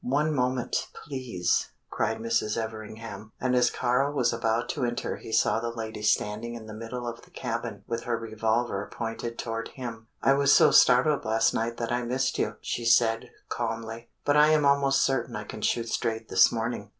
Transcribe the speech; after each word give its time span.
"One 0.03 0.33
moment, 0.33 0.87
please!" 1.05 1.69
cried 1.91 2.17
Mrs. 2.17 2.57
Everingham, 2.57 3.33
and 3.39 3.55
as 3.55 3.69
Kāra 3.69 4.11
was 4.11 4.33
about 4.33 4.67
to 4.69 4.83
enter 4.83 5.17
he 5.17 5.31
saw 5.31 5.59
the 5.59 5.69
lady 5.69 6.01
standing 6.01 6.55
in 6.55 6.65
the 6.65 6.73
middle 6.73 7.07
of 7.07 7.21
the 7.21 7.29
cabin 7.29 7.83
with 7.85 8.05
her 8.05 8.17
revolver 8.17 8.89
pointed 8.91 9.37
toward 9.37 9.67
him. 9.67 10.07
"I 10.19 10.33
was 10.33 10.51
so 10.51 10.71
startled 10.71 11.23
last 11.23 11.53
night 11.53 11.77
that 11.77 11.91
I 11.91 12.01
missed 12.01 12.39
you," 12.39 12.55
she 12.61 12.83
said, 12.83 13.29
calmly; 13.47 14.09
"but 14.25 14.35
I 14.35 14.47
am 14.47 14.65
almost 14.65 15.05
certain 15.05 15.35
I 15.35 15.43
can 15.43 15.61
shoot 15.61 15.87
straight 15.89 16.29
this 16.29 16.51
morning." 16.51 16.89